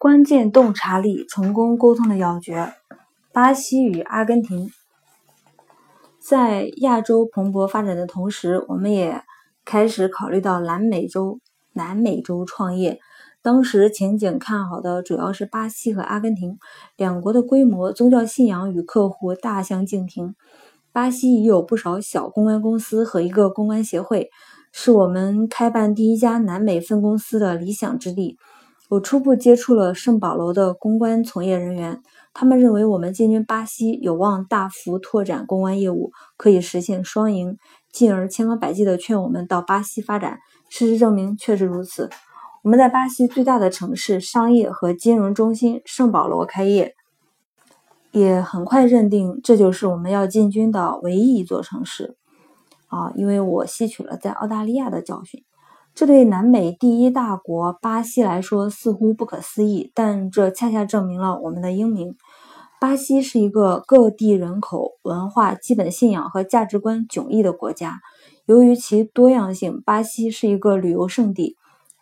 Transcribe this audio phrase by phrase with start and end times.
[0.00, 2.72] 关键洞察力，成功沟通的要诀。
[3.32, 4.70] 巴西与阿根廷
[6.20, 9.24] 在亚洲蓬勃发展的同时，我们也
[9.64, 11.40] 开始考虑到南美洲、
[11.72, 13.00] 南美洲创业。
[13.42, 16.60] 当时前景看好的主要是巴西和阿根廷
[16.96, 20.36] 两国的规模、宗教信仰与客户大相径庭。
[20.92, 24.30] 巴西已有不少小公关公司和一个公关协会，
[24.70, 28.38] 是我们开办第一家南美分公司的理想之地。
[28.88, 32.00] 我初步接触了圣保罗的公关从业人员，
[32.32, 37.58] 他们认为我们进军巴西有望大幅拓展公关业务，可以实现双赢，
[37.92, 40.38] 进而千方百计地劝我们到巴西发展。
[40.70, 42.08] 事实证明确实如此。
[42.62, 46.94] 我们在巴西最大的城市商业和金融中心圣保罗开业，
[48.10, 52.16] 也很快认定这就是我们要进军的唯一一座城市。
[52.86, 55.44] 啊，因为我吸取了在澳大利亚的教训。
[55.98, 62.14] 这对南美第一大国巴西来说似乎不可思议，但这恰恰证明了我们的英明。
[62.80, 67.98] 巴西是一个各地人口、文化、基本信仰和价值观迥异的国家。
[68.46, 71.56] 由于其多样性，巴西是一个旅游胜地，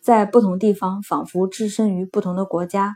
[0.00, 2.94] 在不同地方仿佛置身于不同的国家。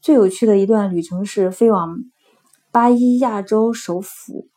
[0.00, 1.98] 最有趣的一段旅程是飞往
[2.72, 4.48] 巴伊亚州首府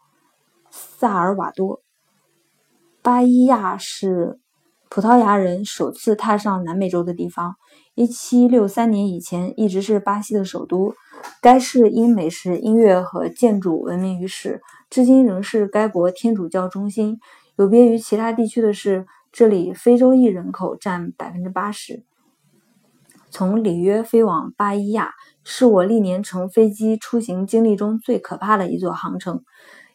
[0.71, 1.83] 萨尔瓦多。
[3.03, 4.39] 巴伊亚是。
[4.89, 7.55] 葡萄牙人首次踏上南美洲的地方，
[7.95, 10.93] 一七六三年以前一直是巴西的首都。
[11.41, 17.19] 该市因美食、音乐和建筑闻名于世，至今仍是该国天主教中心。
[17.57, 22.03] 有别于其他地区的是，这里非洲裔人口占百分之八十。
[23.31, 29.43] 从里约飞往巴伊亚，是我历年乘飞机出行经历中最可怕的一座航程。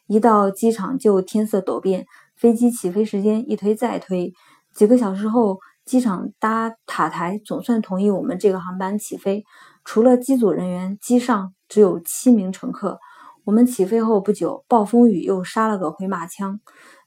[0.05, 2.05] 一到机场就天色陡变，
[2.35, 4.33] 飞机起飞时间一推再推。
[4.73, 9.43] 几个小时后，机场搭塔台总算同意我们这个航班起飞。
[9.83, 12.99] 除了机组人员，机上只有七名乘客。
[13.43, 16.59] 我们起飞后不久，暴风雨又杀了个回马枪。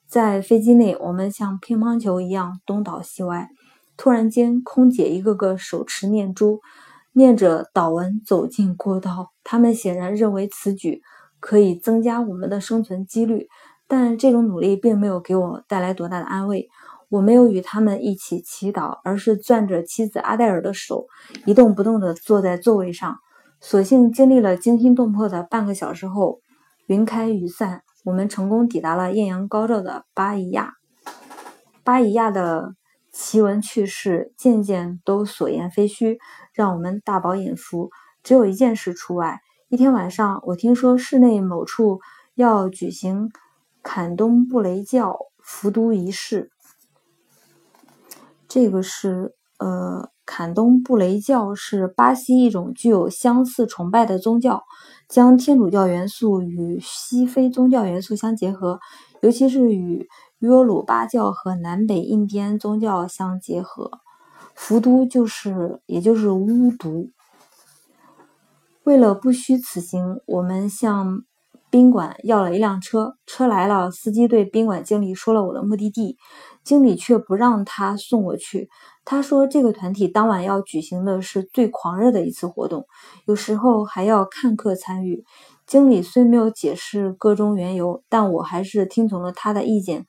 [0.07, 3.49] 在飞机内，我们像乒乓球一样东倒西歪。
[3.97, 6.61] 突然间，空姐一个个手持念珠，
[7.13, 9.31] 念着祷文走进过道。
[9.45, 11.01] 他们显然认为此举
[11.39, 13.49] 可以增加我们的生存几率，
[13.87, 16.69] 但这种努力并没有给我带来多大的安慰。
[17.11, 21.07] 我没有与他们一起祈祷，而是攥着妻子阿黛尔的手，
[21.47, 23.19] 一动不动地坐在座位上。
[23.61, 26.41] 所幸经历了惊心动魄的半个小时后，
[26.87, 30.75] 云开雨散，我们成功抵达了艳阳高照的巴伊亚。
[31.83, 32.75] 巴伊亚的
[33.13, 36.19] 奇闻趣事件件都所言非虚，
[36.53, 37.91] 让我们大饱眼福。
[38.23, 42.01] 只有一件事除外：一天晚上，我听说市内某处
[42.35, 43.31] 要举行
[43.83, 46.51] 坎东布雷教服都仪式。
[48.55, 54.63] 这个是呃，坎东布雷教是巴西一种具有相似崇拜的宗教，
[55.09, 58.79] 将天主教元素与西非宗教元素相结合，
[59.23, 60.07] 尤其是与
[60.39, 63.91] 约鲁巴教和南北印第安宗教相结合。
[64.55, 67.11] 福都就是，也就是巫毒。
[68.85, 71.25] 为了不虚此行，我们向
[71.75, 76.17] 宾馆要了一辆车，车来了，司机对宾馆经理说了我的目的地。
[76.63, 78.69] 经理却不让他送我去。
[79.05, 82.87] 他说：“这个团体当晚要举行的是最狂热的一次活动，
[83.27, 85.25] 有时候还要看客参与。”
[85.67, 90.07] 经理虽没有解释个中缘由，但我还是听从了他的意见，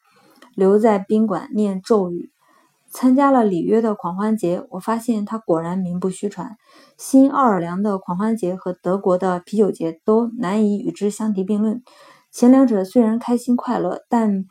[0.54, 2.32] 留在宾馆念咒语。
[2.96, 6.56] 参加了里约的狂欢节，我发现它果然名不虚传。
[6.98, 11.84] 新奥尔良的狂欢节和德国的啤酒节都难以与之相提并论。
[12.32, 14.46] 前两者虽然开心快乐，但……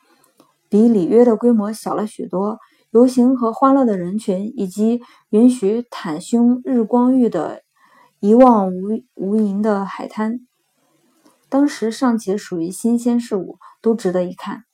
[0.69, 2.59] 比里约的规模小了许多，
[2.91, 5.00] 游行和欢乐的人群，以及
[5.31, 7.62] 允许袒胸日光浴的
[8.21, 10.41] 一望无无垠的海滩，
[11.49, 14.65] 当时尚且属于新鲜事物，都值得一看。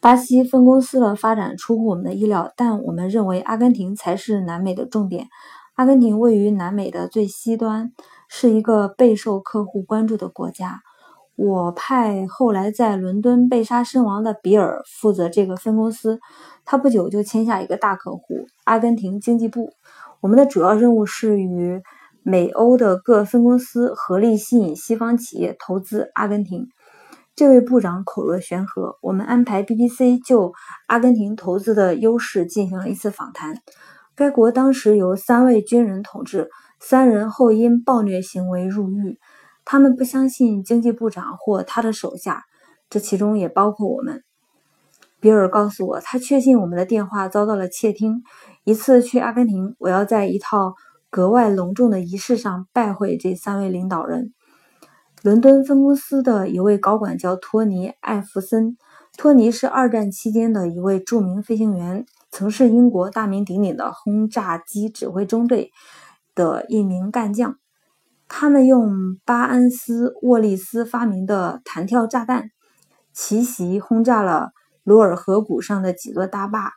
[0.00, 5.28] 巴西分公司的发展出乎我们的意料，但我们认为阿根廷才是南美的重点。
[5.74, 7.92] 阿根廷位于南美的最西端，
[8.26, 10.80] 是一个备受客户关注的国家。
[11.36, 16.18] 我派后来在伦敦被杀身亡的比尔负责这个分公司，
[16.64, 19.70] 他不久就签下一个大客户——阿根廷经济部。
[20.20, 21.82] 我们的主要任务是与
[22.22, 26.68] 美欧的各分公司合力吸引西方企业投资阿根廷。
[27.40, 30.52] 这位部长口若悬河，我们安排 BBC 就
[30.88, 33.54] 阿根廷投资的优势进行了一次访谈。
[34.14, 36.50] 该国当时由三位军人统治，
[36.80, 39.18] 三人后因暴虐行为入狱。
[39.64, 42.44] 他们不相信经济部长或他的手下，
[42.90, 44.22] 这其中也包括我们。
[45.18, 48.22] 比尔告诉我，他确信我们的电话遭到了窃听。
[48.64, 50.74] 一次去阿根廷，我要在一套
[51.08, 54.34] 格外隆重的仪式上拜会这三位领导人。
[55.22, 58.78] 伦敦分公司的一位高管叫托尼·艾弗森。
[59.18, 65.72] 托尼是二战期间的一位著名飞行员，曾是英国大名鼎鼎的轰炸机指挥中队
[66.34, 67.56] 的一名干将。
[68.28, 72.48] 他们用巴恩斯·沃利斯发明的弹跳炸弹，
[73.12, 74.52] 奇袭轰炸了
[74.84, 76.72] 鲁尔河谷上的几座大坝。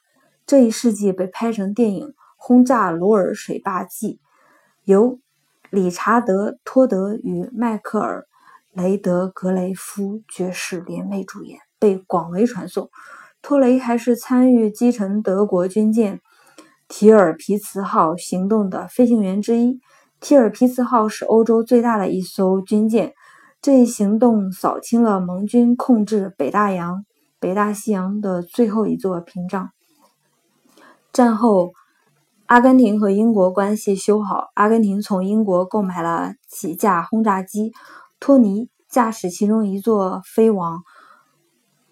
[0.46, 4.16] 这一事迹被拍成电影《轰炸鲁尔水坝记》，
[4.84, 5.22] 由
[5.70, 8.28] 理查德·托德与迈克尔·
[8.74, 11.60] 雷德格雷夫爵士联袂主演。
[11.80, 12.90] 被广为传颂。
[13.42, 16.22] 托雷还是参与击沉德国军舰
[16.88, 19.82] “提尔皮茨号”行动的飞行员之一。
[20.22, 23.12] 提尔皮茨号是欧洲最大的一艘军舰，
[23.62, 27.04] 这一行动扫清了盟军控制北大洋、
[27.38, 29.72] 北大西洋的最后一座屏障。
[31.12, 31.74] 战后，
[32.46, 37.74] 阿根廷和英国关系修好，阿根廷从英国购买了几架轰炸机，
[38.24, 40.84] 托尼驾驶其中一座飞往。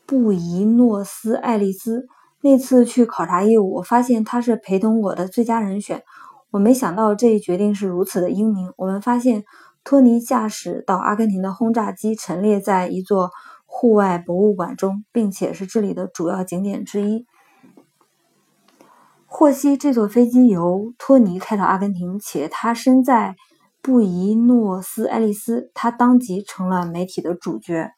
[0.05, 2.05] 布宜诺斯艾利斯
[2.41, 6.03] 那次去考察业务，我发现他是陪同我的最佳人选。
[6.49, 8.71] 我没想到这一决定是如此的英明。
[8.77, 9.43] 我们发现
[9.83, 13.31] 托尼驾驶到阿根廷的轰炸机陈列在一座
[13.65, 17.25] 户外博物馆中，并且是这里的主要景点之一。
[19.25, 23.35] 获悉这座飞机由托尼开到阿根廷，且他身在
[23.83, 27.89] 布宜诺斯艾利斯，他当即成了媒体的主角。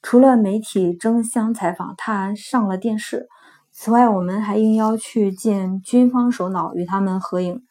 [0.00, 3.26] 除了媒体争相采访，他还上了电视。
[3.72, 7.64] 此外，我们还应邀去见军方首脑，与他们合影。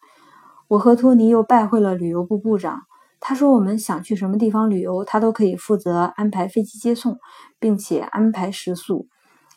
[0.68, 2.82] 我和托尼又拜会了旅游部部长。
[3.22, 7.18] 他说，我们想去什么地方旅游，他都可以负责安排飞机接送，
[7.60, 9.08] 并且安排食宿。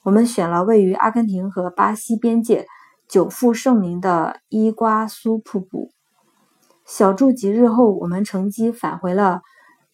[0.04, 2.66] 我们选了位于阿根廷和巴西边界、
[3.08, 5.95] 久负盛名的伊瓜苏瀑布。
[6.86, 9.42] 小住几日后，我们乘机返回了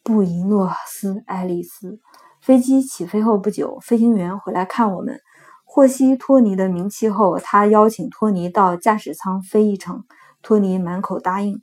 [0.02, 1.98] 布宜诺斯艾利斯。
[2.42, 5.18] 飞机起飞后不久，飞行员回来看我们。
[5.64, 10.04] 获悉托尼的名气后，他邀请托尼到驾驶舱飞一程。
[10.42, 11.62] 托尼满口答应。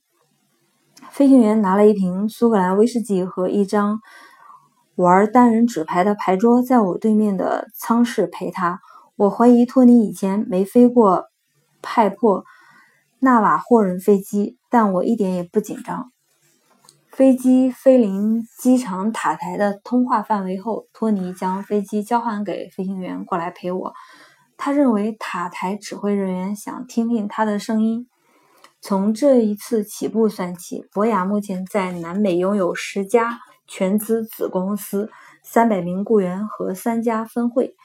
[1.12, 4.00] 飞行员拿了一瓶苏格兰威士忌和一张
[4.96, 8.80] 玩单人纸牌的牌桌，在我对面的舱室陪他。
[9.16, 11.26] 我怀疑托尼以前没飞过
[11.84, 12.44] 派珀
[13.22, 16.12] 纳瓦霍人飞机，但我一点也不紧张。
[17.12, 23.94] 飞机飞临机场塔台的通话范围后，托尼将飞机交还给飞行员过来陪我。
[24.56, 28.08] 他认为塔台指挥人员想听听他的声音。
[28.82, 35.12] 从这一次起步算起，博雅目前在南美拥有十家全资子公司、
[35.44, 37.76] 三百名雇员和三家分会，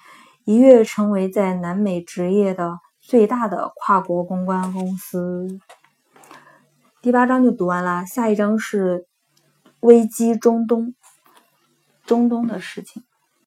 [0.44, 5.60] 一跃成为在南美职业的最大的跨国公关公司。
[7.02, 9.06] 第八章就读完了，下一章是。
[9.80, 10.94] 危机中东，
[12.06, 13.04] 中东的事情。